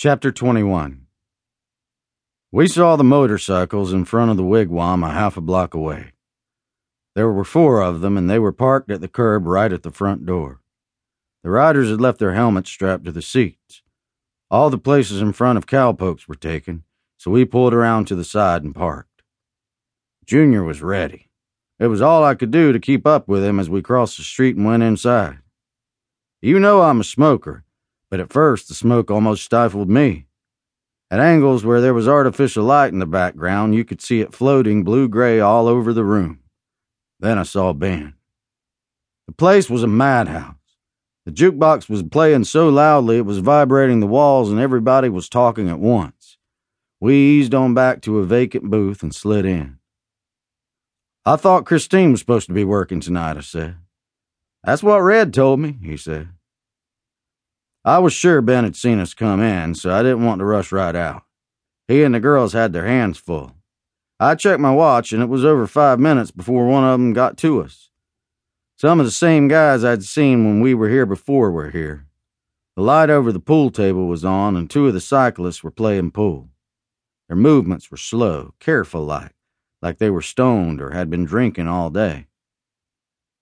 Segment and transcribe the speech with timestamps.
[0.00, 1.08] Chapter 21
[2.52, 6.12] We saw the motorcycles in front of the wigwam a half a block away.
[7.16, 9.90] There were four of them, and they were parked at the curb right at the
[9.90, 10.60] front door.
[11.42, 13.82] The riders had left their helmets strapped to the seats.
[14.52, 16.84] All the places in front of cowpokes were taken,
[17.16, 19.24] so we pulled around to the side and parked.
[20.24, 21.28] Junior was ready.
[21.80, 24.22] It was all I could do to keep up with him as we crossed the
[24.22, 25.40] street and went inside.
[26.40, 27.64] You know I'm a smoker
[28.10, 30.26] but at first the smoke almost stifled me.
[31.10, 34.84] At angles where there was artificial light in the background, you could see it floating
[34.84, 36.40] blue gray all over the room.
[37.20, 38.14] Then I saw Ben.
[39.26, 40.54] The place was a madhouse.
[41.24, 45.68] The jukebox was playing so loudly it was vibrating the walls and everybody was talking
[45.68, 46.38] at once.
[47.00, 49.78] We eased on back to a vacant booth and slid in.
[51.24, 53.76] I thought Christine was supposed to be working tonight, I said.
[54.64, 56.30] That's what Red told me, he said.
[57.88, 60.72] I was sure Ben had seen us come in, so I didn't want to rush
[60.72, 61.22] right out.
[61.86, 63.54] He and the girls had their hands full.
[64.20, 67.38] I checked my watch, and it was over five minutes before one of them got
[67.38, 67.88] to us.
[68.76, 72.04] Some of the same guys I'd seen when we were here before were here.
[72.76, 76.10] The light over the pool table was on, and two of the cyclists were playing
[76.10, 76.50] pool.
[77.28, 79.32] Their movements were slow, careful like,
[79.80, 82.26] like they were stoned or had been drinking all day.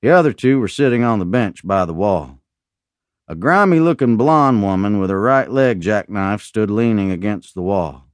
[0.03, 2.36] The other two were sitting on the bench by the wall.
[3.29, 8.05] A grimy looking blonde woman with her right leg jackknife stood leaning against the wall.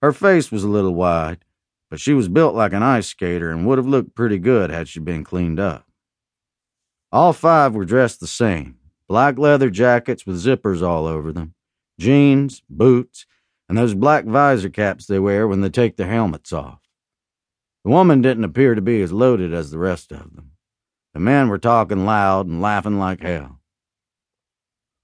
[0.00, 1.44] Her face was a little wide,
[1.88, 4.88] but she was built like an ice skater and would have looked pretty good had
[4.88, 5.86] she been cleaned up.
[7.12, 11.54] All five were dressed the same black leather jackets with zippers all over them,
[12.00, 13.26] jeans, boots,
[13.68, 16.80] and those black visor caps they wear when they take their helmets off.
[17.84, 20.52] The woman didn't appear to be as loaded as the rest of them.
[21.14, 23.61] The men were talking loud and laughing like hell.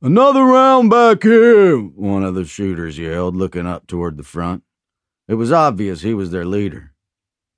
[0.00, 4.62] Another round back here, one of the shooters yelled, looking up toward the front.
[5.26, 6.92] It was obvious he was their leader.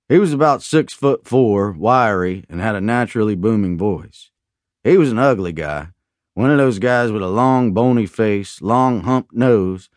[0.08, 4.30] He was about six foot four, wiry, and had a naturally booming voice.
[4.82, 5.88] He was an ugly guy,
[6.32, 9.90] one of those guys with a long, bony face, long, humped nose,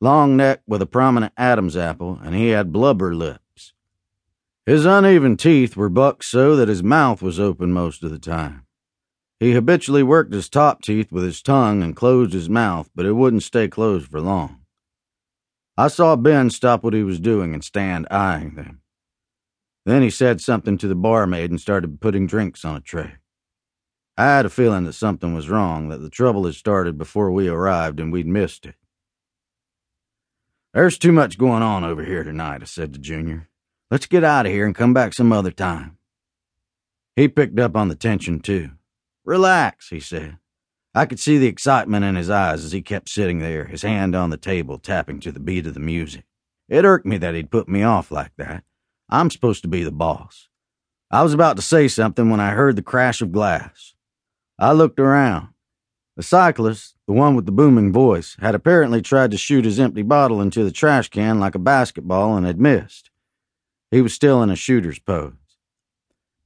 [0.00, 3.72] long neck with a prominent Adam's apple, and he had blubber lips.
[4.64, 8.67] His uneven teeth were bucked so that his mouth was open most of the time.
[9.40, 13.12] He habitually worked his top teeth with his tongue and closed his mouth, but it
[13.12, 14.62] wouldn't stay closed for long.
[15.76, 18.80] I saw Ben stop what he was doing and stand eyeing them.
[19.86, 23.14] Then he said something to the barmaid and started putting drinks on a tray.
[24.16, 27.46] I had a feeling that something was wrong, that the trouble had started before we
[27.46, 28.74] arrived and we'd missed it.
[30.74, 33.48] There's too much going on over here tonight, I said to Junior.
[33.90, 35.96] Let's get out of here and come back some other time.
[37.14, 38.72] He picked up on the tension, too.
[39.28, 40.38] Relax, he said.
[40.94, 44.16] I could see the excitement in his eyes as he kept sitting there, his hand
[44.16, 46.24] on the table, tapping to the beat of the music.
[46.66, 48.64] It irked me that he'd put me off like that.
[49.10, 50.48] I'm supposed to be the boss.
[51.10, 53.92] I was about to say something when I heard the crash of glass.
[54.58, 55.48] I looked around.
[56.16, 60.02] The cyclist, the one with the booming voice, had apparently tried to shoot his empty
[60.02, 63.10] bottle into the trash can like a basketball and had missed.
[63.90, 65.34] He was still in a shooter's pose.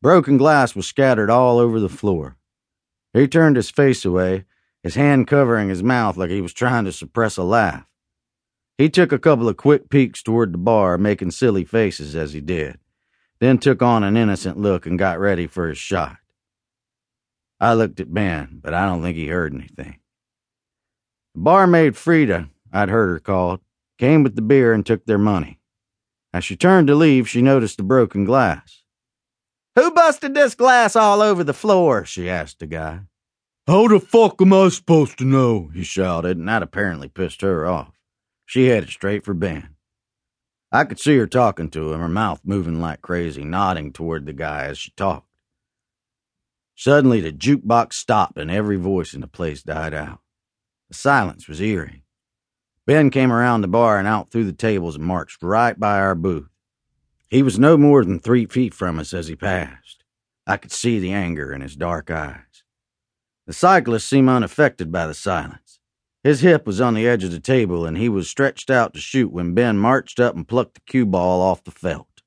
[0.00, 2.38] Broken glass was scattered all over the floor.
[3.12, 4.44] He turned his face away,
[4.82, 7.86] his hand covering his mouth like he was trying to suppress a laugh.
[8.78, 12.40] He took a couple of quick peeks toward the bar, making silly faces as he
[12.40, 12.78] did,
[13.38, 16.16] then took on an innocent look and got ready for his shot.
[17.60, 20.00] I looked at Ben, but I don't think he heard anything.
[21.34, 23.60] The barmaid Frida, I'd heard her called,
[23.98, 25.60] came with the beer and took their money.
[26.34, 28.81] As she turned to leave, she noticed the broken glass.
[29.76, 32.04] Who busted this glass all over the floor?
[32.04, 33.00] she asked the guy.
[33.66, 35.70] How the fuck am I supposed to know?
[35.72, 37.92] he shouted, and that apparently pissed her off.
[38.44, 39.76] She headed straight for Ben.
[40.70, 44.32] I could see her talking to him, her mouth moving like crazy, nodding toward the
[44.32, 45.28] guy as she talked.
[46.74, 50.20] Suddenly, the jukebox stopped and every voice in the place died out.
[50.88, 52.04] The silence was eerie.
[52.86, 56.14] Ben came around the bar and out through the tables and marched right by our
[56.14, 56.48] booth.
[57.32, 60.04] He was no more than three feet from us as he passed.
[60.46, 62.62] I could see the anger in his dark eyes.
[63.46, 65.80] The cyclist seemed unaffected by the silence.
[66.22, 69.00] His hip was on the edge of the table, and he was stretched out to
[69.00, 72.20] shoot when Ben marched up and plucked the cue ball off the felt.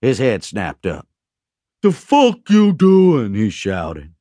[0.00, 1.06] His head snapped up.
[1.82, 3.34] The fuck you doing?
[3.34, 4.14] he shouted.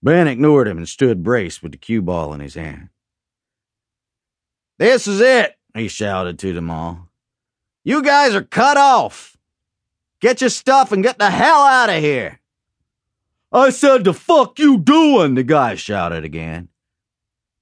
[0.00, 2.90] Ben ignored him and stood braced with the cue ball in his hand.
[4.78, 7.08] This is it, he shouted to them all.
[7.84, 9.36] You guys are cut off.
[10.20, 12.40] Get your stuff and get the hell out of here.
[13.50, 15.34] I said, the fuck you doing?
[15.34, 16.68] The guy shouted again.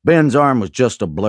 [0.05, 1.29] Ben's arm was just a blur.